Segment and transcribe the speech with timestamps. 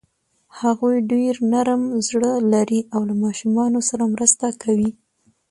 [0.59, 4.91] هغوی ډېر نرم زړه لري او له ماشومانو سره مرسته کوي.